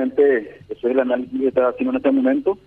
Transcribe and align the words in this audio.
efectivamente, 0.00 0.60
ese 0.68 0.74
es 0.74 0.84
el 0.84 1.00
análisis 1.00 1.40
que 1.40 1.48
está 1.48 1.68
haciendo 1.68 1.92
en 1.92 1.96
este 1.96 2.10
momento. 2.10 2.58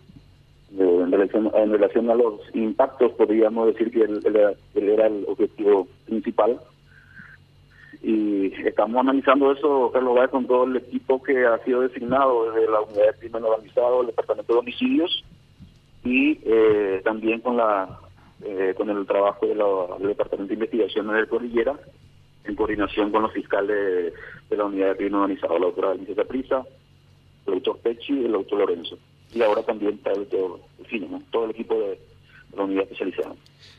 Eh, 0.78 1.00
en, 1.04 1.12
relación, 1.12 1.52
en 1.54 1.72
relación 1.72 2.10
a 2.10 2.16
los 2.16 2.42
impactos, 2.54 3.12
podríamos 3.14 3.68
decir 3.68 3.92
que 3.92 4.04
él, 4.04 4.58
era 4.76 5.08
el 5.08 5.26
objetivo 5.28 5.88
principal. 6.06 6.60
Y 8.02 8.54
estamos 8.68 9.00
analizando 9.00 9.52
eso, 9.52 9.92
Carlos 9.94 10.30
con 10.30 10.46
todo 10.46 10.66
el 10.66 10.76
equipo 10.76 11.24
que 11.24 11.46
ha 11.46 11.58
sido 11.64 11.82
designado 11.82 12.52
desde 12.52 12.70
la 12.70 12.82
unidad 12.82 13.06
de 13.14 13.20
crimen 13.20 13.44
organizado, 13.46 14.02
el 14.02 14.08
departamento 14.08 14.54
de 14.54 14.60
homicidios 14.60 15.24
y 16.04 16.38
eh, 16.44 17.02
también 17.06 17.40
con 17.40 17.56
la 17.56 18.00
eh, 18.44 18.74
con 18.76 18.90
el 18.90 19.06
trabajo 19.06 19.46
del 19.46 20.08
departamento 20.10 20.50
de 20.50 20.56
investigación 20.56 21.08
de 21.08 21.28
Cordillera 21.28 21.80
en 22.44 22.56
coordinación 22.56 23.10
con 23.10 23.22
los 23.22 23.32
fiscales 23.32 24.14
de 24.50 24.58
la 24.58 24.66
unidad 24.66 24.90
de 24.90 24.98
crimen 24.98 25.16
organizado, 25.16 25.60
la 25.60 25.68
doctora 25.68 25.92
Alicia 25.92 26.26
Prisa, 26.26 26.66
el 27.48 27.54
doctor 27.54 27.78
Pecci 27.80 28.14
y 28.14 28.26
el 28.26 28.32
doctor 28.32 28.60
Lorenzo. 28.60 28.98
Y 29.34 29.42
ahora 29.42 29.64
también 29.64 29.94
está 29.96 30.12
el 30.12 30.28
doctor 30.30 30.60
Fino, 30.88 31.22
todo 31.32 31.46
el 31.46 31.52
equipo 31.52 31.76
de, 31.76 32.00
la 32.56 32.64
unidad 32.64 32.84
especializada. 32.84 33.36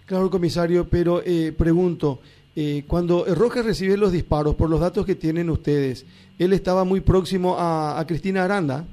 Claro, 0.06 0.30
comisario, 0.30 0.88
pero 0.88 1.22
eh, 1.24 1.52
pregunto, 1.56 2.20
eh, 2.56 2.84
cuando 2.86 3.24
Rojas 3.34 3.64
recibe 3.64 3.96
los 3.96 4.12
disparos, 4.12 4.55
por 4.55 4.69
los 4.69 4.80
datos 4.80 5.06
que 5.06 5.14
tienen 5.14 5.50
ustedes, 5.50 6.06
¿él 6.38 6.52
estaba 6.52 6.84
muy 6.84 7.00
próximo 7.00 7.56
a, 7.58 8.02
Cristina 8.06 8.45
Aranda? 8.45 8.84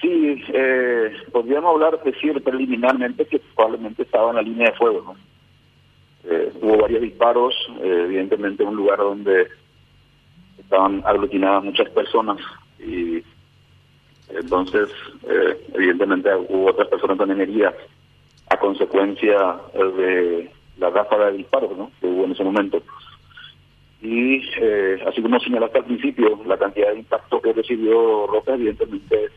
Sí, 0.00 0.42
eh, 0.52 1.12
podríamos 1.30 1.74
hablar, 1.74 2.02
decir 2.02 2.42
preliminarmente 2.42 3.24
que 3.26 3.40
probablemente 3.54 4.02
estaba 4.02 4.30
en 4.30 4.36
la 4.36 4.42
línea 4.42 4.70
de 4.70 4.76
fuego, 4.76 5.02
¿no? 5.04 5.32
Eh, 6.24 6.52
hubo 6.60 6.78
varios 6.78 7.02
disparos, 7.02 7.54
eh, 7.82 8.02
evidentemente 8.04 8.62
en 8.62 8.68
un 8.68 8.76
lugar 8.76 8.98
donde 8.98 9.48
estaban 10.72 11.02
aglutinadas 11.04 11.64
muchas 11.64 11.90
personas 11.90 12.38
y 12.78 13.22
entonces 14.30 14.88
eh, 15.28 15.66
evidentemente 15.74 16.30
hubo 16.48 16.70
otras 16.70 16.88
personas 16.88 17.18
también 17.18 17.42
heridas 17.42 17.74
a 18.48 18.56
consecuencia 18.56 19.58
de 19.74 20.50
la 20.78 20.88
ráfaga 20.88 21.26
de 21.26 21.36
disparos 21.36 21.76
¿no? 21.76 21.90
que 22.00 22.06
hubo 22.06 22.24
en 22.24 22.32
ese 22.32 22.42
momento. 22.42 22.82
Y 24.00 24.38
así 25.06 25.22
como 25.22 25.38
señalaste 25.38 25.78
al 25.78 25.84
principio, 25.84 26.40
la 26.46 26.58
cantidad 26.58 26.90
de 26.90 27.00
impacto 27.00 27.40
que 27.40 27.52
recibió 27.52 28.26
Roca 28.26 28.54
evidentemente 28.54 29.28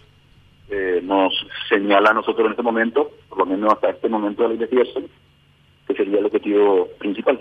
nos 1.03 1.33
señala 1.69 2.09
a 2.11 2.13
nosotros 2.13 2.45
en 2.45 2.51
este 2.51 2.63
momento, 2.63 3.11
por 3.29 3.39
lo 3.39 3.45
menos 3.45 3.73
hasta 3.73 3.91
este 3.91 4.09
momento 4.09 4.41
de 4.41 4.47
la 4.49 4.53
investigación, 4.55 5.05
que 5.87 5.93
sería 5.93 6.19
el 6.19 6.25
objetivo 6.25 6.87
principal. 6.97 7.39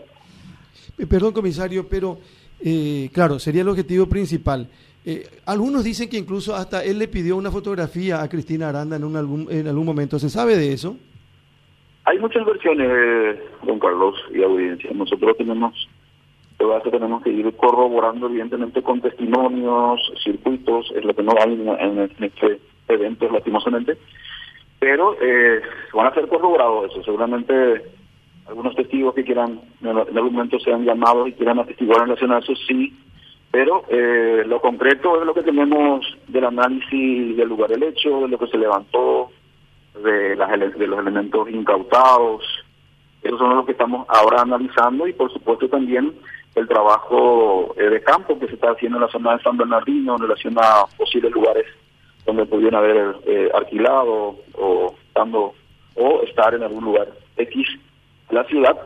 Eh, 0.99 1.07
perdón, 1.07 1.33
comisario, 1.33 1.89
pero 1.89 2.19
eh, 2.61 3.11
claro, 3.13 3.39
sería 3.39 3.63
el 3.63 3.69
objetivo 3.69 4.07
principal. 4.07 4.69
Eh, 5.07 5.27
algunos 5.45 5.85
dicen 5.85 6.09
que 6.09 6.17
incluso 6.17 6.55
hasta 6.55 6.83
él 6.83 6.99
le 6.99 7.09
pidió 7.09 7.37
una 7.37 7.51
fotografía 7.51 8.23
a 8.23 8.29
Cristina 8.29 8.71
Aranda 8.71 8.97
en, 8.97 9.05
un, 9.05 9.17
algún, 9.17 9.47
en 9.51 9.69
algún 9.69 9.85
momento. 9.85 10.19
¿Se 10.19 10.31
sabe 10.31 10.57
de 10.57 10.73
eso? 10.73 10.97
Hay 12.05 12.19
muchas 12.19 12.45
versiones, 12.45 13.39
don 13.67 13.79
Carlos, 13.79 14.15
y 14.35 14.43
audiencia. 14.43 14.91
Nosotros 14.95 15.37
tenemos, 15.37 15.89
de 16.59 16.91
tenemos 16.91 17.23
que 17.23 17.31
ir 17.31 17.55
corroborando, 17.57 18.27
evidentemente, 18.27 18.83
con 18.83 19.01
testimonios, 19.01 20.01
circuitos, 20.23 20.91
es 20.95 21.05
lo 21.05 21.15
que 21.15 21.23
no 21.23 21.33
hay 21.39 21.53
en, 21.53 22.11
este 22.25 22.61
evento, 22.89 23.29
lastimosamente. 23.31 23.97
Pero 24.79 25.17
eh, 25.21 25.63
van 25.95 26.07
a 26.07 26.15
ser 26.15 26.29
corroborados 26.29 26.91
eso. 26.91 27.03
Seguramente 27.05 27.85
algunos 28.47 28.75
testigos 28.75 29.15
que 29.15 29.25
quieran, 29.25 29.61
en 29.83 29.89
algún 29.89 30.35
momento 30.35 30.59
sean 30.59 30.85
llamados 30.85 31.29
y 31.29 31.33
quieran 31.33 31.59
atestiguar 31.59 32.01
en 32.01 32.07
relación 32.07 32.33
a 32.33 32.39
eso, 32.39 32.55
sí, 32.69 32.93
pero 33.51 33.85
eh, 33.89 34.43
lo 34.47 34.61
concreto 34.61 35.21
es 35.21 35.27
lo 35.27 35.33
que 35.33 35.43
tenemos 35.43 36.05
del 36.29 36.45
análisis 36.45 37.37
del 37.37 37.49
lugar 37.49 37.71
del 37.71 37.85
hecho, 37.85 38.23
de 38.23 38.29
lo 38.29 38.39
que 38.39 38.49
se 38.49 38.59
levantó, 38.59 39.31
de, 40.03 40.37
las, 40.37 40.51
de 40.77 40.87
los 40.87 40.99
elementos 40.99 41.49
incautados, 41.51 42.45
esos 43.23 43.39
son 43.39 43.57
los 43.57 43.65
que 43.65 43.73
estamos 43.73 44.07
ahora 44.09 44.43
analizando 44.43 45.07
y 45.09 45.15
por 45.15 45.33
supuesto 45.33 45.69
también 45.69 46.13
el 46.55 46.69
trabajo 46.69 47.75
eh, 47.79 47.85
de 47.85 48.03
campo 48.03 48.39
que 48.39 48.49
se 48.49 48.55
está 48.55 48.73
haciendo 48.73 48.99
en 48.99 49.05
la 49.05 49.11
zona 49.11 49.37
de 49.37 49.43
San 49.43 49.57
Bernardino 49.57 50.15
en 50.17 50.23
relación 50.23 50.55
a 50.59 50.85
posibles 50.97 51.33
lugares 51.33 51.65
donde 52.27 52.45
pudieran 52.45 52.83
haber 52.83 53.17
eh, 53.27 53.51
alquilado 53.55 54.37
o 54.55 54.95
estando 55.07 55.55
o 55.95 56.23
estar 56.23 56.55
en 56.55 56.63
algún 56.65 56.85
lugar 56.85 57.09
X 57.37 57.67
la 58.35 58.45
ciudad. 58.45 58.77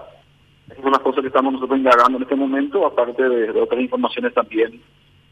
Es 0.71 0.85
una 0.85 0.99
cosa 0.99 1.21
que 1.21 1.29
estamos 1.29 1.53
nosotros 1.55 1.79
indagando 1.79 2.19
en 2.19 2.23
este 2.23 2.37
momento, 2.37 2.87
aparte 2.87 3.23
de, 3.23 3.51
otras 3.61 3.81
informaciones 3.81 4.35
también 4.35 4.81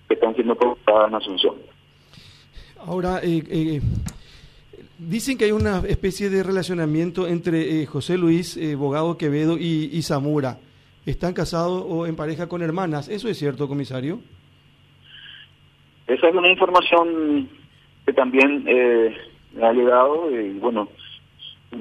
que 0.09 0.15
están 0.15 0.35
siendo 0.35 0.55
producidas 0.55 1.09
en 1.09 1.15
Asunción. 1.15 1.55
Ahora, 2.87 3.21
eh, 3.23 3.43
eh, 3.51 3.81
dicen 4.99 5.37
que 5.37 5.45
hay 5.45 5.53
una 5.53 5.83
especie 5.87 6.31
de 6.31 6.43
relacionamiento 6.43 7.27
entre 7.27 7.83
eh, 7.83 7.87
José 7.87 8.17
Luis 8.17 8.59
Bogado 8.77 9.19
Quevedo 9.19 9.59
y, 9.59 10.01
Zamora. 10.03 10.59
¿Están 11.05 11.35
casados 11.35 11.85
o 11.87 12.07
en 12.07 12.17
pareja 12.17 12.49
con 12.49 12.63
hermanas? 12.63 13.09
¿Eso 13.09 13.29
es 13.29 13.39
cierto, 13.39 13.69
comisario? 13.69 14.21
Esa 16.07 16.29
es 16.29 16.35
una 16.35 16.51
información 16.51 17.49
que 18.05 18.13
también 18.13 18.65
me 18.65 19.67
ha 19.67 19.73
llegado 19.73 20.31
y 20.31 20.59
bueno, 20.59 20.89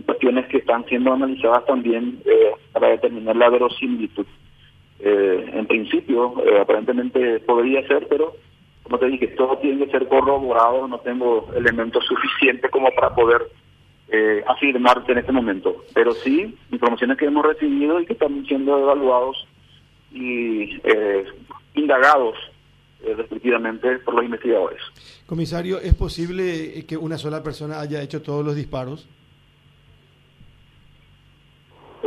cuestiones 0.06 0.48
que 0.48 0.58
están 0.58 0.86
siendo 0.86 1.14
analizadas 1.14 1.66
también 1.66 2.22
eh, 2.26 2.52
para 2.72 2.90
determinar 2.90 3.36
la 3.36 3.50
verosimilitud. 3.50 4.26
Eh, 5.00 5.52
en 5.54 5.68
principio, 5.68 6.34
eh, 6.46 6.60
aparentemente 6.60 7.40
podría 7.42 7.86
ser, 7.88 8.08
pero 8.08 8.34
como 8.84 8.98
te 8.98 9.08
dije, 9.08 9.28
todo 9.30 9.58
tiene 9.58 9.86
que 9.86 9.92
ser 9.92 10.08
corroborado, 10.08 10.88
no 10.88 11.00
tengo 11.00 11.50
elementos 11.56 12.06
suficientes 12.06 12.70
como 12.72 12.90
para 12.92 13.14
poder 13.14 13.42
eh, 14.10 14.44
afirmarte 14.48 15.12
en 15.12 15.18
este 15.18 15.32
momento. 15.32 15.84
Pero 15.94 16.14
sí, 16.14 16.56
informaciones 16.72 17.18
que 17.18 17.26
hemos 17.26 17.46
recibido 17.46 18.00
y 18.00 18.06
que 18.06 18.14
están 18.14 18.46
siendo 18.46 18.78
evaluados 18.80 19.48
y 20.14 20.80
indagados 21.74 22.36
respectivamente 23.18 24.00
por 24.00 24.16
los 24.16 24.24
investigadores. 24.24 24.82
Comisario, 25.26 25.80
¿es 25.80 25.94
posible 25.94 26.86
que 26.88 26.96
una 26.96 27.18
sola 27.18 27.44
persona 27.44 27.82
haya 27.82 28.02
hecho 28.02 28.22
todos 28.22 28.46
los 28.46 28.56
disparos? 28.56 29.10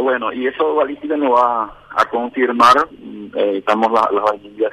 Bueno, 0.03 0.33
y 0.33 0.47
eso 0.47 0.77
balística 0.77 1.17
nos 1.17 1.33
va 1.33 1.73
a 1.91 2.05
confirmar, 2.09 2.89
mm, 2.91 3.27
eh, 3.37 3.59
estamos 3.59 3.91
las 3.91 4.23
vainillas 4.23 4.73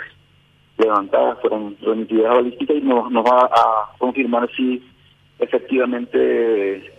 levantadas, 0.78 1.40
fueron 1.41 1.75
remitidas 1.81 2.31
a 2.31 2.34
balística 2.36 2.74
y 2.74 2.81
nos, 2.81 3.12
nos 3.12 3.25
va 3.25 3.46
a 3.46 3.97
confirmar 3.97 4.47
si 4.56 4.84
efectivamente 5.40 6.18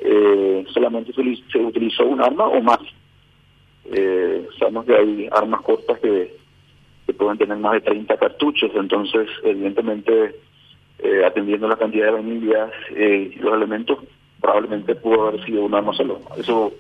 eh, 0.01 0.65
solamente 0.73 1.13
se, 1.13 1.59
utilizó 1.59 2.05
un 2.07 2.21
arma 2.21 2.47
o 2.47 2.61
más. 2.61 2.81
Eh, 3.93 4.49
sabemos 4.59 4.87
que 4.87 4.97
hay 4.97 5.29
armas 5.31 5.63
cortas 5.63 5.99
que, 6.01 6.35
pueden 7.17 7.39
tener 7.39 7.57
más 7.57 7.73
de 7.73 7.81
30 7.81 8.17
cartuchos, 8.19 8.71
entonces 8.75 9.29
evidentemente 9.43 10.35
eh, 10.99 11.25
atendiendo 11.25 11.67
la 11.67 11.77
cantidad 11.77 12.07
de 12.07 12.13
vainillas 12.13 12.71
y 12.91 13.37
los 13.37 13.55
elementos, 13.55 14.01
probablemente 14.39 14.95
pudo 14.97 15.29
haber 15.29 15.43
sido 15.47 15.65
un 15.65 15.75
arma 15.75 15.95
solo. 15.95 16.21
Eso 16.37 16.73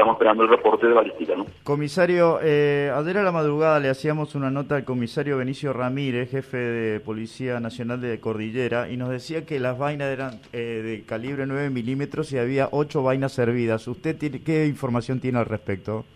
estamos 0.00 0.14
esperando 0.14 0.44
el 0.44 0.48
reporte 0.48 0.86
de 0.86 0.94
balística. 0.94 1.36
¿no? 1.36 1.46
Comisario, 1.62 2.38
eh, 2.42 2.90
ayer 2.94 3.18
a 3.18 3.22
la 3.22 3.32
madrugada 3.32 3.78
le 3.80 3.90
hacíamos 3.90 4.34
una 4.34 4.50
nota 4.50 4.76
al 4.76 4.84
comisario 4.84 5.36
Benicio 5.36 5.74
Ramírez, 5.74 6.30
jefe 6.30 6.56
de 6.56 7.00
Policía 7.00 7.60
Nacional 7.60 8.00
de 8.00 8.18
Cordillera, 8.18 8.88
y 8.90 8.96
nos 8.96 9.10
decía 9.10 9.44
que 9.44 9.60
las 9.60 9.78
vainas 9.78 10.08
eran 10.08 10.40
eh, 10.54 10.80
de 10.82 11.02
calibre 11.04 11.44
9 11.46 11.68
milímetros 11.68 12.32
y 12.32 12.38
había 12.38 12.68
8 12.72 13.02
vainas 13.02 13.32
servidas. 13.32 13.86
¿Usted 13.88 14.16
tiene, 14.16 14.42
qué 14.42 14.66
información 14.66 15.20
tiene 15.20 15.38
al 15.38 15.46
respecto? 15.46 16.06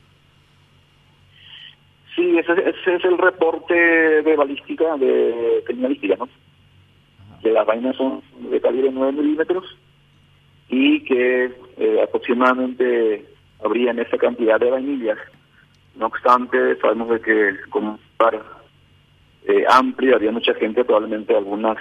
Sí, 2.16 2.38
ese, 2.38 2.52
es 2.70 3.04
el 3.04 3.18
reporte 3.18 3.74
de 3.74 4.36
balística, 4.36 4.96
de 4.96 5.62
criminalística, 5.66 6.16
¿no? 6.16 6.28
Que 7.42 7.50
las 7.50 7.66
vainas 7.66 7.96
son 7.96 8.22
de 8.50 8.60
calibre 8.62 8.88
9 8.90 9.12
milímetros 9.12 9.64
y 10.70 11.04
que 11.04 11.52
eh, 11.76 12.00
aproximadamente 12.02 13.33
habría 13.62 13.92
esa 13.92 14.18
cantidad 14.18 14.58
de 14.58 14.70
vainillas. 14.70 15.18
No 15.96 16.06
obstante, 16.06 16.76
sabemos 16.80 17.10
de 17.10 17.20
que 17.20 17.56
como 17.70 17.92
un 17.92 18.00
par 18.16 18.42
eh, 19.46 19.64
amplio, 19.68 20.16
había 20.16 20.32
mucha 20.32 20.54
gente, 20.54 20.84
probablemente 20.84 21.36
algunas 21.36 21.76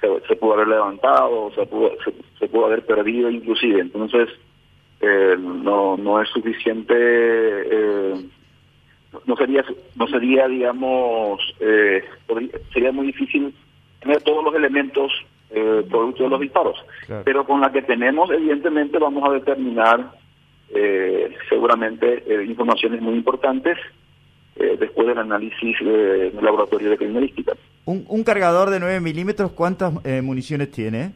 se, 0.00 0.36
pudo 0.36 0.54
haber 0.54 0.68
levantado, 0.68 1.50
se 1.54 1.66
pudo, 1.66 1.92
se, 2.38 2.48
pudo 2.48 2.66
haber 2.66 2.84
perdido 2.84 3.30
inclusive. 3.30 3.80
Entonces, 3.80 4.28
eh, 5.00 5.36
no, 5.38 5.96
no 5.96 6.20
es 6.20 6.28
suficiente, 6.30 6.94
eh, 6.96 8.14
no 9.26 9.36
sería, 9.36 9.64
no 9.96 10.06
sería 10.08 10.48
digamos, 10.48 11.40
eh, 11.60 12.02
sería 12.72 12.92
muy 12.92 13.06
difícil 13.08 13.54
tener 14.00 14.22
todos 14.22 14.42
los 14.44 14.54
elementos 14.54 15.12
eh, 15.50 15.84
producto 15.90 16.24
de 16.24 16.30
los 16.30 16.40
disparos. 16.40 16.76
Pero 17.24 17.44
con 17.44 17.60
la 17.60 17.72
que 17.72 17.82
tenemos, 17.82 18.30
evidentemente, 18.30 18.98
vamos 18.98 19.28
a 19.28 19.32
determinar 19.32 20.12
eh, 20.74 21.34
seguramente 21.48 22.22
eh, 22.26 22.44
informaciones 22.44 23.00
muy 23.00 23.14
importantes 23.14 23.76
eh, 24.56 24.76
después 24.78 25.06
del 25.08 25.18
análisis 25.18 25.76
del 25.80 26.34
laboratorio 26.42 26.90
de 26.90 26.98
criminalística. 26.98 27.52
Un, 27.86 28.04
un 28.08 28.22
cargador 28.24 28.70
de 28.70 28.78
9 28.78 29.00
milímetros, 29.00 29.52
¿cuántas 29.52 29.94
eh, 30.04 30.20
municiones 30.22 30.70
tiene? 30.70 31.12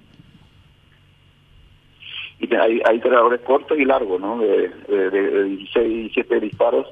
Y 2.41 2.55
hay, 2.55 2.81
hay 2.85 3.01
cargadores 3.01 3.41
cortos 3.43 3.79
y 3.79 3.85
largos, 3.85 4.21
¿no? 4.21 4.39
De, 4.39 4.71
de, 4.89 5.11
de 5.11 5.45
16 5.45 5.87
y 5.87 6.01
17 6.03 6.41
disparos, 6.41 6.89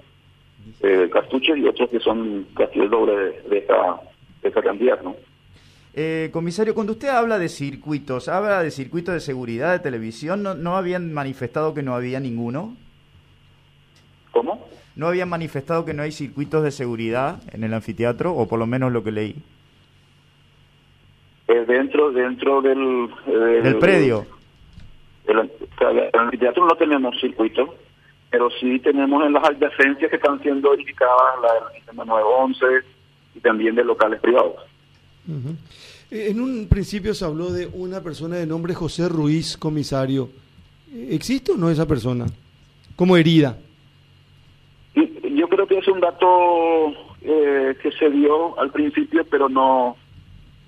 eh, 0.83 1.09
cartuchos 1.13 1.57
y 1.57 1.67
otros 1.67 1.91
que 1.91 2.01
son 2.01 2.47
casi 2.55 2.81
el 2.81 2.91
doble 2.91 3.15
de, 3.15 3.43
de 3.49 3.59
esta, 3.59 4.01
de 4.43 4.49
esta 4.49 4.63
cantidad, 4.63 5.01
¿no? 5.03 5.17
Eh, 5.95 6.31
comisario, 6.33 6.75
cuando 6.75 6.93
usted 6.95 7.09
habla 7.09 7.39
de 7.39 7.49
circuitos, 7.51 8.29
habla 8.29 8.63
de 8.63 8.71
circuitos 8.71 9.13
de 9.15 9.21
seguridad 9.21 9.73
de 9.73 9.79
televisión, 9.81 10.43
¿no, 10.43 10.55
¿no 10.55 10.77
habían 10.77 11.13
manifestado 11.13 11.75
que 11.75 11.83
no 11.83 11.95
había 11.95 12.19
ninguno? 12.19 12.75
¿Cómo? 14.31 14.67
¿No 14.97 15.07
habían 15.09 15.29
manifestado 15.29 15.85
que 15.85 15.93
no 15.93 16.03
hay 16.03 16.13
circuitos 16.13 16.63
de 16.65 16.71
seguridad 16.71 17.43
en 17.53 17.65
el 17.65 17.75
anfiteatro, 17.75 18.33
o 18.33 18.49
por 18.49 18.59
lo 18.59 18.67
menos 18.67 18.91
lo 18.93 19.05
que 19.05 19.13
leí? 19.13 19.37
Eh, 21.49 21.65
dentro 21.67 22.11
dentro 22.13 22.63
del... 22.63 23.11
eh, 23.27 23.61
Del 23.63 23.79
predio. 23.79 24.27
El, 25.27 25.39
el 25.41 26.11
anfiteatro 26.21 26.67
no 26.67 26.75
tenemos 26.77 27.15
circuito, 27.21 27.75
pero 28.31 28.49
sí 28.61 28.79
tenemos 28.81 29.25
en 29.27 29.35
las 29.35 29.45
adyacencias 29.45 30.09
que 30.09 30.17
están 30.17 30.41
siendo 30.41 30.71
verificadas 30.71 31.41
la 31.43 31.53
del 31.67 31.75
sistema 31.77 32.05
911 32.07 32.67
y 33.35 33.41
también 33.41 33.75
de 33.75 33.85
locales 33.85 34.21
privados. 34.21 34.57
Eh, 36.11 36.29
En 36.31 36.41
un 36.41 36.67
principio 36.69 37.15
se 37.15 37.25
habló 37.25 37.51
de 37.53 37.69
una 37.73 38.01
persona 38.03 38.37
de 38.37 38.47
nombre 38.47 38.75
José 38.75 39.09
Ruiz, 39.09 39.57
comisario. 39.57 40.29
¿Existe 40.95 41.53
o 41.53 41.57
no 41.57 41.71
esa 41.71 41.87
persona? 41.87 42.27
Como 42.97 43.17
herida. 43.17 43.57
Yo 44.95 45.49
creo 45.49 45.67
que 45.67 45.79
es 45.79 45.89
un 45.89 46.01
dato 46.01 46.91
eh, 47.23 47.75
que 47.83 47.91
se 47.93 48.11
dio 48.11 48.59
al 48.61 48.71
principio, 48.71 49.25
pero 49.31 49.49
no, 49.49 49.97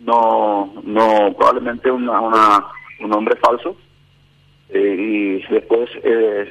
no, 0.01 0.73
no 0.83 1.35
probablemente 1.37 1.91
una, 1.91 2.21
una, 2.21 2.65
un 3.01 3.11
nombre 3.11 3.37
falso. 3.37 3.77
Eh, 4.71 5.43
y 5.47 5.53
después, 5.53 5.91
eh, 6.03 6.49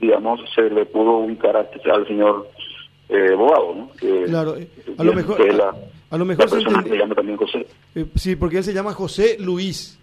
digamos, 0.00 0.40
se 0.54 0.62
le 0.70 0.84
pudo 0.86 1.18
ubicar 1.18 1.56
a- 1.56 1.70
al 1.94 2.06
señor 2.08 2.50
eh, 3.08 3.30
¿no? 3.36 3.90
Que, 3.98 4.24
Claro, 4.26 4.56
eh, 4.56 4.68
a 4.98 5.04
lo 5.04 5.12
mejor- 5.12 5.36
que 5.36 5.52
la, 5.52 5.74
a 6.10 6.16
lo 6.18 6.24
mejor 6.24 6.44
la 6.44 6.48
se 6.50 6.56
persona 6.56 6.78
entendi- 6.82 6.88
se 6.90 6.96
llama 6.98 7.14
también 7.14 7.36
José. 7.36 7.66
Eh, 7.94 8.06
sí, 8.14 8.36
porque 8.36 8.58
él 8.58 8.64
se 8.64 8.72
llama 8.74 8.92
José 8.92 9.36
Luis. 9.38 9.98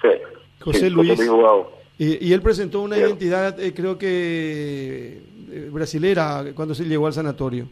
Sí, 0.00 0.08
José 0.60 0.78
sí, 0.80 0.90
Luis. 0.90 1.18
Y, 1.98 2.26
y 2.28 2.32
él 2.32 2.42
presentó 2.42 2.80
una 2.80 2.96
Claro. 2.96 3.10
identidad, 3.10 3.60
eh, 3.60 3.72
creo 3.72 3.96
que 3.98 5.20
eh, 5.50 5.68
brasilera, 5.72 6.44
cuando 6.54 6.74
se 6.74 6.84
llegó 6.84 7.06
al 7.06 7.12
sanatorio. 7.12 7.66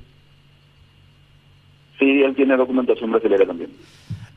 Sí, 1.99 2.23
él 2.23 2.35
tiene 2.35 2.56
documentación 2.56 3.11
brasileña 3.11 3.47
también. 3.47 3.71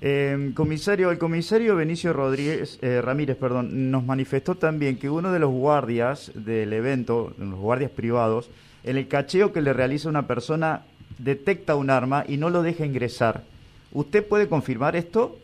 Eh, 0.02 0.52
comisario, 0.56 1.10
el 1.10 1.18
comisario 1.18 1.75
Benicio 1.75 2.13
Rodríguez, 2.13 2.78
eh, 2.81 3.02
Ramírez, 3.02 3.38
perdón, 3.38 3.90
nos 3.92 4.04
manifestó 4.04 4.56
también 4.56 4.98
que 5.00 5.10
uno 5.10 5.31
de 5.31 5.40
los 5.40 5.50
guardias 5.52 6.31
del 6.36 6.74
evento, 6.74 7.34
los 7.40 7.56
guardias 7.60 7.92
privados, 7.92 8.50
en 8.85 8.97
el 8.97 9.07
cacheo 9.07 9.51
que 9.51 9.61
le 9.61 9.73
realiza 9.73 10.09
una 10.09 10.27
persona 10.27 10.81
detecta 11.17 11.75
un 11.75 11.89
arma 11.89 12.23
y 12.27 12.37
no 12.37 12.49
lo 12.49 12.61
deja 12.61 12.85
ingresar. 12.85 13.41
¿Usted 13.91 14.25
puede 14.27 14.47
confirmar 14.47 14.95
esto? 14.95 15.37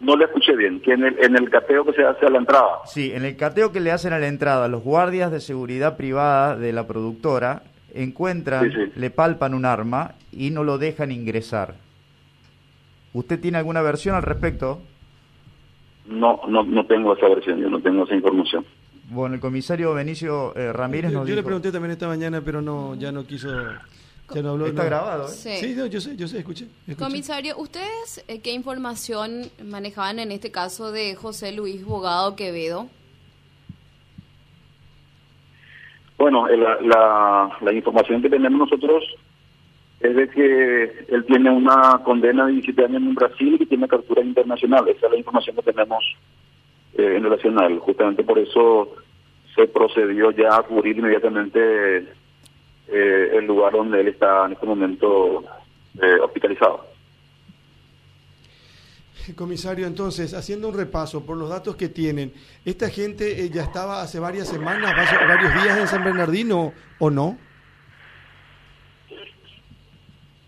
No 0.00 0.16
le 0.16 0.24
escuché 0.24 0.56
bien, 0.56 0.80
que 0.80 0.92
en 0.92 1.04
el, 1.04 1.16
en 1.24 1.36
el 1.36 1.48
cateo 1.50 1.84
que 1.84 1.92
se 1.92 2.04
hace 2.04 2.26
a 2.26 2.30
la 2.30 2.38
entrada. 2.38 2.80
Sí, 2.86 3.12
en 3.14 3.24
el 3.24 3.36
cateo 3.36 3.70
que 3.70 3.80
le 3.80 3.92
hacen 3.92 4.12
a 4.12 4.18
la 4.18 4.26
entrada, 4.28 4.66
los 4.66 4.82
guardias 4.82 5.30
de 5.30 5.40
seguridad 5.40 5.96
privada 5.96 6.56
de 6.56 6.72
la 6.72 6.86
productora 6.86 7.62
encuentran, 7.94 8.70
Sí, 8.72 8.76
sí. 8.86 8.92
le 8.96 9.10
palpan 9.10 9.54
un 9.54 9.64
arma 9.64 10.12
y 10.32 10.50
no 10.50 10.64
lo 10.64 10.78
dejan 10.78 11.12
ingresar. 11.12 11.74
¿Usted 13.12 13.38
tiene 13.40 13.58
alguna 13.58 13.82
versión 13.82 14.16
al 14.16 14.22
respecto? 14.22 14.80
No, 16.06 16.40
no, 16.48 16.64
no 16.64 16.86
tengo 16.86 17.14
esa 17.14 17.28
versión, 17.28 17.60
yo 17.60 17.68
no 17.70 17.80
tengo 17.80 18.04
esa 18.04 18.14
información. 18.14 18.64
Bueno, 19.12 19.34
el 19.34 19.40
comisario 19.42 19.92
Benicio 19.92 20.56
eh, 20.56 20.72
Ramírez 20.72 21.12
Yo, 21.12 21.18
nos 21.18 21.28
yo 21.28 21.34
le 21.34 21.42
pregunté 21.42 21.70
también 21.70 21.92
esta 21.92 22.08
mañana, 22.08 22.40
pero 22.42 22.62
no, 22.62 22.94
ya 22.94 23.12
no 23.12 23.26
quiso, 23.26 23.48
ya 24.32 24.40
no 24.42 24.50
habló. 24.50 24.66
Está 24.66 24.84
no. 24.84 24.88
grabado, 24.88 25.26
¿eh? 25.26 25.30
Sí. 25.30 25.56
Sí, 25.56 25.74
no, 25.76 25.84
yo 25.84 26.00
sé, 26.00 26.16
yo 26.16 26.26
sé, 26.26 26.38
escuché. 26.38 26.66
escuché. 26.86 26.96
Comisario, 26.96 27.58
¿ustedes 27.58 28.24
eh, 28.26 28.40
qué 28.40 28.52
información 28.52 29.50
manejaban 29.62 30.18
en 30.18 30.32
este 30.32 30.50
caso 30.50 30.92
de 30.92 31.14
José 31.14 31.52
Luis 31.52 31.84
Bogado 31.84 32.36
Quevedo? 32.36 32.88
Bueno, 36.16 36.48
eh, 36.48 36.56
la, 36.56 36.80
la, 36.80 37.50
la 37.60 37.72
información 37.74 38.22
que 38.22 38.30
tenemos 38.30 38.60
nosotros 38.60 39.04
es 40.00 40.16
de 40.16 40.28
que 40.30 41.04
él 41.08 41.24
tiene 41.26 41.50
una 41.50 42.00
condena 42.02 42.46
de 42.46 42.52
17 42.52 42.82
años 42.86 43.02
en 43.02 43.14
Brasil 43.14 43.54
y 43.54 43.58
que 43.58 43.66
tiene 43.66 43.86
captura 43.86 44.22
internacional. 44.22 44.88
Esa 44.88 45.06
es 45.06 45.12
la 45.12 45.18
información 45.18 45.54
que 45.56 45.62
tenemos 45.62 46.02
eh, 46.94 47.16
en 47.16 47.22
relación 47.22 47.60
a 47.60 47.66
él. 47.66 47.78
Justamente 47.78 48.24
por 48.24 48.38
eso 48.38 48.94
se 49.54 49.66
procedió 49.68 50.30
ya 50.30 50.56
a 50.56 50.62
cubrir 50.62 50.96
inmediatamente 50.96 51.98
eh, 52.88 53.30
el 53.34 53.46
lugar 53.46 53.72
donde 53.72 54.00
él 54.00 54.08
está 54.08 54.46
en 54.46 54.52
este 54.52 54.66
momento 54.66 55.44
eh, 56.00 56.18
hospitalizado. 56.22 56.92
Comisario, 59.36 59.86
entonces, 59.86 60.34
haciendo 60.34 60.68
un 60.68 60.76
repaso 60.76 61.24
por 61.24 61.36
los 61.36 61.48
datos 61.48 61.76
que 61.76 61.88
tienen, 61.88 62.32
¿esta 62.64 62.88
gente 62.90 63.44
eh, 63.44 63.50
ya 63.50 63.62
estaba 63.62 64.02
hace 64.02 64.18
varias 64.18 64.48
semanas, 64.48 64.92
varios 65.28 65.62
días 65.62 65.78
en 65.78 65.86
San 65.86 66.02
Bernardino 66.02 66.72
o 66.98 67.08
no? 67.08 67.38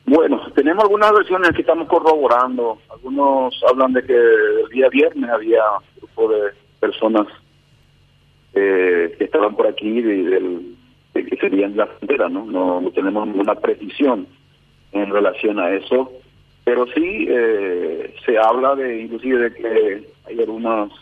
Bueno, 0.07 0.41
tenemos 0.55 0.83
algunas 0.83 1.13
versiones 1.13 1.51
que 1.55 1.61
estamos 1.61 1.89
corroborando. 1.89 2.79
Algunos 2.91 3.55
hablan 3.71 3.93
de 3.93 4.03
que 4.03 4.15
el 4.15 4.69
día 4.71 4.89
viernes 4.89 5.31
había 5.31 5.63
de 6.17 6.53
personas 6.81 7.27
eh, 8.55 9.15
que 9.19 9.25
estaban 9.25 9.57
por 9.57 9.67
aquí 9.67 10.01
de, 10.01 10.61
que 11.13 11.37
serían 11.37 11.77
la 11.77 11.87
frontera, 11.87 12.29
¿no? 12.29 12.47
¿no? 12.47 12.91
Tenemos 12.95 13.27
ninguna 13.27 13.55
precisión 13.57 14.27
en 14.93 15.11
relación 15.11 15.59
a 15.59 15.75
eso, 15.75 16.13
pero 16.65 16.87
sí 16.87 17.27
eh, 17.29 18.15
se 18.25 18.39
habla 18.39 18.75
de 18.75 19.03
inclusive 19.03 19.51
de 19.51 19.55
que 19.55 20.09
hay 20.27 20.41
algunos 20.41 20.93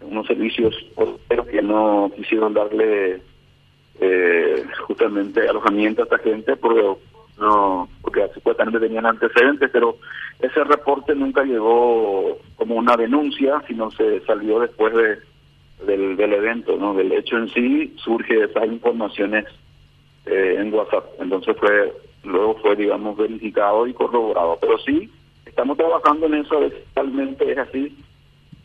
unos 0.00 0.26
servicios 0.26 0.74
que 1.50 1.62
no 1.62 2.10
quisieron 2.16 2.54
darle 2.54 3.20
eh, 4.00 4.64
justamente 4.86 5.48
alojamiento 5.48 6.02
a 6.02 6.04
esta 6.04 6.18
gente 6.18 6.56
porque 6.56 6.82
no 7.38 7.88
porque 8.02 8.28
supuestamente 8.34 8.80
tenían 8.80 9.06
antecedentes 9.06 9.70
pero 9.72 9.96
ese 10.40 10.64
reporte 10.64 11.14
nunca 11.14 11.42
llegó 11.44 12.38
como 12.56 12.76
una 12.76 12.96
denuncia 12.96 13.62
sino 13.66 13.90
se 13.90 14.20
salió 14.26 14.60
después 14.60 14.94
de 14.94 15.18
del, 15.86 16.32
evento 16.32 16.76
no 16.76 16.94
del 16.94 17.12
hecho 17.12 17.36
en 17.38 17.48
sí 17.48 17.94
surge 17.96 18.44
esas 18.44 18.66
informaciones 18.66 19.46
eh, 20.26 20.56
en 20.58 20.72
WhatsApp. 20.72 21.04
Entonces 21.18 21.56
fue 21.58 21.92
luego 22.24 22.54
fue 22.62 22.76
digamos 22.76 23.16
verificado 23.16 23.86
y 23.86 23.94
corroborado. 23.94 24.58
Pero 24.60 24.78
sí 24.78 25.10
estamos 25.44 25.76
trabajando 25.76 26.26
en 26.26 26.34
eso 26.34 26.60
realmente 26.94 27.50
es 27.50 27.58
así 27.58 27.98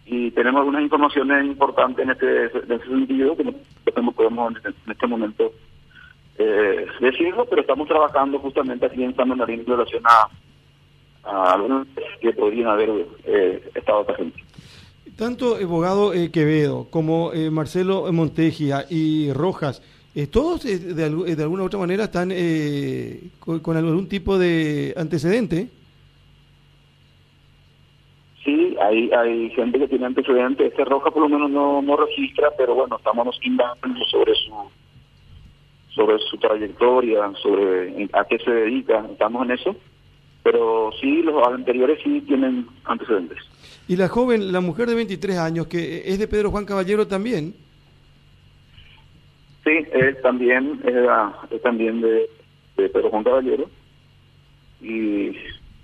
y 0.06 0.32
tenemos 0.32 0.60
algunas 0.60 0.84
informaciones 0.84 1.46
importantes 1.46 2.04
en 2.04 2.12
este, 2.12 2.44
en 2.46 2.72
ese 2.72 2.86
sentido 2.86 3.36
que 3.36 3.44
no 3.44 4.12
podemos 4.12 4.54
en 4.64 4.92
este 4.92 5.08
momento 5.08 5.52
eh, 6.38 6.86
decirlo, 7.00 7.46
pero 7.46 7.62
estamos 7.62 7.88
trabajando 7.88 8.40
justamente 8.40 8.86
aquí 8.86 9.04
en 9.04 9.16
San 9.16 9.30
Bernardino 9.30 9.62
en 9.62 9.68
relación 9.68 10.04
a, 10.06 10.30
a 11.24 11.54
algunos 11.54 11.88
que 12.22 12.32
podrían 12.34 12.70
haber 12.70 12.90
eh, 13.26 13.70
estado 13.76 14.06
presentes. 14.06 14.44
Tanto 15.18 15.56
abogado 15.56 16.14
eh, 16.14 16.30
Quevedo 16.32 16.88
como 16.92 17.34
eh, 17.34 17.50
Marcelo 17.50 18.12
Montegia 18.14 18.86
y 18.90 19.32
Rojas, 19.34 19.82
eh, 20.14 20.28
todos 20.28 20.64
eh, 20.66 20.78
de, 20.78 21.06
eh, 21.06 21.36
de 21.36 21.44
alguna 21.44 21.64
u 21.64 21.66
otra 21.66 21.80
manera 21.80 22.04
están 22.04 22.30
eh, 22.32 23.24
con, 23.40 23.60
con 23.60 23.78
algún 23.78 24.08
tipo 24.08 24.38
de 24.38 24.94
antecedente. 24.96 25.70
Sí, 28.44 28.78
hay, 28.80 29.10
hay 29.12 29.50
gente 29.50 29.80
que 29.80 29.88
tiene 29.88 30.06
antecedentes. 30.06 30.72
Este 30.72 30.86
Roja 30.86 31.12
por 31.12 31.24
lo 31.24 31.30
menos 31.30 31.50
no, 31.50 31.82
no 31.82 31.98
registra, 31.98 32.50
pero 32.58 32.76
bueno, 32.76 32.98
estamos 32.98 33.38
indagando 33.42 34.06
sobre 34.06 34.34
su 34.36 34.54
sobre 35.98 36.18
su 36.20 36.38
trayectoria, 36.38 37.34
sobre 37.42 38.08
a 38.14 38.24
qué 38.24 38.38
se 38.38 38.52
dedica. 38.52 39.06
Estamos 39.12 39.46
en 39.46 39.52
eso. 39.52 39.76
Pero 40.44 40.92
sí, 41.02 41.24
los 41.24 41.46
anteriores 41.46 42.00
sí 42.02 42.22
tienen 42.22 42.68
antecedentes. 42.86 43.40
Y 43.90 43.98
la 43.98 44.08
joven, 44.08 44.54
la 44.54 44.62
mujer 44.62 44.88
de 44.88 44.96
23 44.96 45.38
años, 45.38 45.68
que 45.68 46.04
es 46.06 46.20
de 46.20 46.28
Pedro 46.28 46.52
Juan 46.52 46.66
Caballero 46.66 47.08
también. 47.08 47.54
Sí, 49.66 49.86
es 49.92 50.22
también, 50.22 50.80
es 50.86 51.62
también 51.62 52.00
de, 52.00 52.30
de 52.78 52.90
Pedro 52.90 53.10
Juan 53.10 53.26
Caballero 53.26 53.70
y 54.82 55.36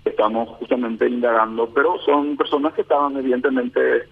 estamos 0.04 0.48
justamente 0.58 1.08
indagando, 1.08 1.68
pero 1.74 1.98
son 2.04 2.36
personas 2.36 2.72
que 2.74 2.82
estaban 2.82 3.16
evidentemente 3.16 4.04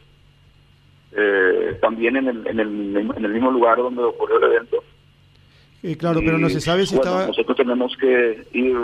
eh, 1.12 1.78
también 1.80 2.16
en 2.16 2.28
el, 2.28 2.46
en, 2.46 2.60
el, 2.60 2.96
en 2.96 3.24
el 3.24 3.32
mismo 3.32 3.50
lugar 3.50 3.78
donde 3.78 4.02
ocurrió 4.02 4.38
el 4.38 4.52
evento. 4.52 4.82
Eh, 5.82 5.96
claro, 5.96 6.20
pero 6.24 6.38
no 6.38 6.48
se 6.48 6.60
sabe 6.60 6.86
si 6.86 6.94
bueno, 6.94 7.10
estaba... 7.10 7.26
Nosotros 7.26 7.56
tenemos 7.56 7.96
que 7.96 8.46
ir 8.52 8.76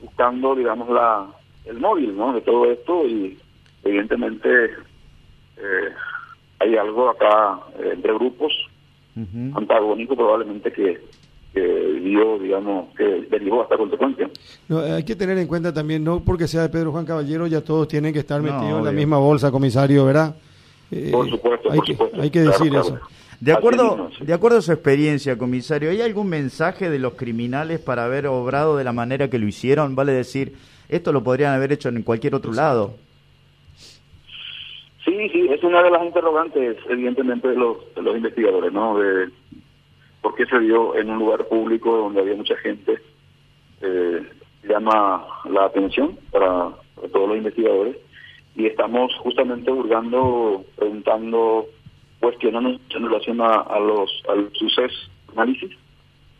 buscando, 0.00 0.54
digamos, 0.54 0.88
la 0.88 1.26
el 1.64 1.78
móvil 1.78 2.16
¿no? 2.16 2.32
de 2.32 2.40
todo 2.40 2.70
esto 2.70 3.06
y 3.06 3.38
evidentemente 3.84 4.48
eh, 5.56 5.88
hay 6.58 6.76
algo 6.76 7.10
acá 7.10 7.60
eh, 7.78 7.90
entre 7.94 8.12
grupos 8.14 8.52
antagónico 9.54 10.16
probablemente 10.16 10.72
que, 10.72 10.98
que 11.52 12.00
dio, 12.02 12.38
digamos, 12.38 12.94
que 12.96 13.04
derivó 13.30 13.60
a 13.60 13.64
esta 13.64 13.76
consecuencia. 13.76 14.30
No, 14.68 14.78
hay 14.80 15.04
que 15.04 15.14
tener 15.14 15.36
en 15.36 15.46
cuenta 15.46 15.70
también, 15.70 16.02
no 16.02 16.24
porque 16.24 16.48
sea 16.48 16.62
de 16.62 16.70
Pedro 16.70 16.92
Juan 16.92 17.04
Caballero, 17.04 17.46
ya 17.46 17.60
todos 17.60 17.88
tienen 17.88 18.14
que 18.14 18.20
estar 18.20 18.40
metidos 18.40 18.78
en 18.78 18.84
la 18.86 18.92
misma 18.92 19.18
bolsa, 19.18 19.50
comisario, 19.50 20.06
¿verdad? 20.06 20.34
por 21.10 21.28
supuesto, 21.28 21.70
hay 21.70 21.76
por 21.76 21.86
que, 21.86 21.92
supuesto. 21.92 22.22
Hay 22.22 22.30
que 22.30 22.40
decir 22.40 22.74
eso. 22.74 22.98
De 23.40 23.52
acuerdo, 23.52 24.10
de 24.20 24.32
acuerdo 24.32 24.58
a 24.58 24.62
su 24.62 24.72
experiencia, 24.72 25.36
comisario, 25.36 25.90
¿hay 25.90 26.00
algún 26.00 26.28
mensaje 26.28 26.90
de 26.90 26.98
los 26.98 27.14
criminales 27.14 27.80
para 27.80 28.04
haber 28.04 28.26
obrado 28.26 28.76
de 28.76 28.84
la 28.84 28.92
manera 28.92 29.28
que 29.28 29.38
lo 29.38 29.46
hicieron? 29.46 29.96
Vale 29.96 30.12
decir, 30.12 30.54
esto 30.88 31.12
lo 31.12 31.24
podrían 31.24 31.54
haber 31.54 31.72
hecho 31.72 31.88
en 31.88 32.02
cualquier 32.02 32.34
otro 32.34 32.52
lado. 32.52 32.94
Sí, 35.04 35.28
sí, 35.30 35.48
es 35.50 35.62
una 35.64 35.82
de 35.82 35.90
las 35.90 36.04
interrogantes, 36.04 36.76
evidentemente, 36.88 37.48
de 37.48 37.56
los, 37.56 37.92
de 37.94 38.02
los 38.02 38.16
investigadores, 38.16 38.72
¿no? 38.72 38.98
De 38.98 39.28
por 40.20 40.36
qué 40.36 40.46
se 40.46 40.60
dio 40.60 40.94
en 40.96 41.10
un 41.10 41.18
lugar 41.18 41.46
público 41.48 41.96
donde 41.96 42.20
había 42.20 42.36
mucha 42.36 42.56
gente. 42.56 42.98
Eh, 43.80 44.22
llama 44.62 45.26
la 45.50 45.64
atención 45.64 46.16
para, 46.30 46.70
todos 47.12 47.28
los 47.28 47.36
investigadores 47.36 47.96
y 48.54 48.66
estamos 48.66 49.12
justamente 49.22 49.70
hurgando, 49.70 50.64
preguntando, 50.76 51.66
cuestionando 52.22 52.70
en 52.70 53.04
relación 53.04 53.40
a, 53.40 53.78
los, 53.80 54.22
al 54.28 54.48
suceso 54.52 54.94
análisis, 55.32 55.72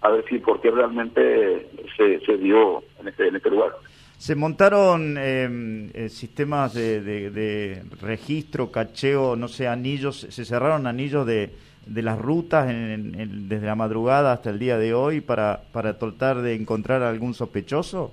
a 0.01 0.11
ver 0.11 0.25
si 0.29 0.39
por 0.39 0.61
qué 0.61 0.71
realmente 0.71 1.69
se, 1.97 2.21
se 2.21 2.37
dio 2.39 2.85
en 3.01 3.09
este, 3.09 3.27
en 3.27 3.37
este 3.37 3.51
lugar. 3.51 3.73
Se 4.17 4.37
montaron 4.37 5.19
em, 5.19 5.91
eh, 5.93 6.09
sistemas 6.09 6.75
de, 6.75 7.83
registro, 8.01 8.71
cacheo, 8.71 9.35
no 9.35 9.49
sé, 9.49 9.67
anillos, 9.67 10.21
se 10.21 10.45
cerraron 10.45 10.87
anillos 10.87 11.27
de, 11.27 11.51
de 11.85 12.03
las 12.03 12.17
rutas 12.17 12.69
desde 12.69 13.67
la 13.67 13.75
madrugada 13.75 14.33
hasta 14.33 14.51
el 14.51 14.61
día 14.61 14.79
de 14.79 14.95
hoy 14.95 15.21
para, 15.21 15.63
para 15.73 15.99
tratar 15.99 16.43
de 16.43 16.55
encontrar 16.55 17.03
algún 17.03 17.35
sospechoso. 17.35 18.13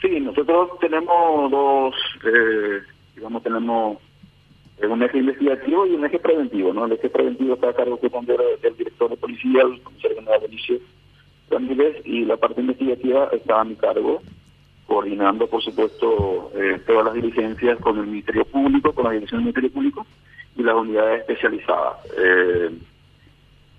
Sí, 0.00 0.18
nosotros 0.18 0.70
tenemos 0.80 1.48
dos, 1.52 1.94
eh, 2.24 2.80
digamos, 3.14 3.44
tenemos 3.44 3.98
un 4.88 5.02
eje 5.02 5.18
investigativo 5.18 5.86
y 5.86 5.94
un 5.94 6.04
eje 6.04 6.18
preventivo, 6.18 6.72
¿no? 6.72 6.86
El 6.86 6.92
eje 6.92 7.10
preventivo 7.10 7.54
está 7.54 7.70
a 7.70 7.74
cargo 7.74 7.98
del 8.00 8.76
director 8.76 9.10
de 9.10 9.16
policía, 9.16 9.62
el 9.62 9.82
comisario 9.82 10.16
general 10.16 10.40
Benicio 10.40 10.80
y 12.04 12.24
la 12.24 12.36
parte 12.36 12.60
investigativa 12.60 13.28
está 13.32 13.60
a 13.60 13.64
mi 13.64 13.74
cargo, 13.74 14.22
coordinando, 14.86 15.46
por 15.46 15.62
supuesto, 15.62 16.50
eh, 16.54 16.80
todas 16.86 17.04
las 17.04 17.14
diligencias 17.14 17.78
con 17.80 17.98
el 17.98 18.06
Ministerio 18.06 18.44
Público, 18.44 18.92
con 18.92 19.04
la 19.04 19.10
Dirección 19.12 19.38
del 19.38 19.46
Ministerio 19.46 19.72
Público 19.72 20.06
y 20.56 20.62
las 20.62 20.74
unidades 20.74 21.20
especializadas. 21.20 21.96
Eh, 22.18 22.70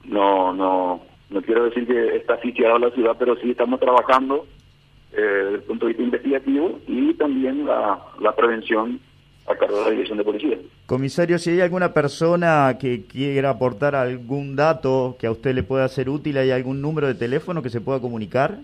no, 0.05 0.53
no, 0.53 1.01
no 1.29 1.41
quiero 1.41 1.65
decir 1.65 1.85
que 1.87 2.15
está 2.15 2.35
asfixiada 2.35 2.79
la 2.79 2.91
ciudad, 2.91 3.15
pero 3.17 3.35
sí 3.37 3.51
estamos 3.51 3.79
trabajando 3.79 4.45
eh, 5.13 5.21
desde 5.21 5.55
el 5.55 5.63
punto 5.63 5.85
de 5.85 5.89
vista 5.89 6.03
investigativo 6.03 6.79
y 6.87 7.13
también 7.15 7.65
la, 7.65 7.99
la 8.19 8.35
prevención 8.35 8.99
a 9.47 9.55
cargo 9.55 9.79
de 9.79 9.83
la 9.85 9.91
Dirección 9.91 10.17
de 10.17 10.23
Policía. 10.23 10.57
Comisario, 10.91 11.39
si 11.39 11.51
hay 11.51 11.61
alguna 11.61 11.93
persona 11.93 12.77
que 12.77 13.05
quiera 13.05 13.51
aportar 13.51 13.95
algún 13.95 14.57
dato 14.57 15.15
que 15.17 15.25
a 15.25 15.31
usted 15.31 15.55
le 15.55 15.63
pueda 15.63 15.87
ser 15.87 16.09
útil, 16.09 16.37
¿hay 16.37 16.51
algún 16.51 16.81
número 16.81 17.07
de 17.07 17.15
teléfono 17.15 17.63
que 17.63 17.69
se 17.69 17.79
pueda 17.79 18.01
comunicar? 18.01 18.57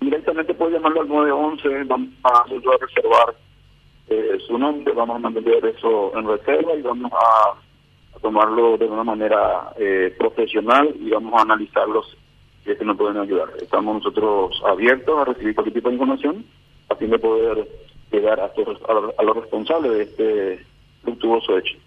Directamente 0.00 0.54
puede 0.54 0.72
llamarlo 0.72 1.02
al 1.02 1.08
911, 1.08 1.84
vamos 1.84 2.08
a, 2.24 2.44
reservar 2.46 3.34
eh, 4.08 4.38
su 4.46 4.56
nombre, 4.56 4.94
vamos 4.94 5.16
a 5.16 5.18
mantener 5.18 5.62
eso 5.66 6.16
en 6.16 6.26
reserva 6.26 6.74
y 6.76 6.80
vamos 6.80 7.12
a, 7.12 8.18
tomarlo 8.22 8.78
de 8.78 8.86
una 8.86 9.04
manera 9.04 9.70
eh, 9.78 10.14
profesional 10.16 10.94
y 10.98 11.10
vamos 11.10 11.34
a 11.34 11.42
analizarlos 11.42 12.16
si 12.64 12.70
es 12.70 12.78
que 12.78 12.86
nos 12.86 12.96
pueden 12.96 13.18
ayudar. 13.18 13.50
Estamos 13.60 13.96
nosotros 13.96 14.62
abiertos 14.64 15.20
a 15.20 15.26
recibir 15.26 15.54
cualquier 15.54 15.74
tipo 15.74 15.90
de 15.90 15.94
información 15.96 16.46
a 16.88 16.94
fin 16.94 17.10
de 17.10 17.18
poder 17.18 17.68
llegar 18.10 18.40
a, 18.40 18.44
a, 18.46 19.22
los 19.22 19.36
responsables 19.36 19.92
de 19.92 20.02
este 20.04 20.71
luctuoso 21.04 21.58
hecho. 21.58 21.78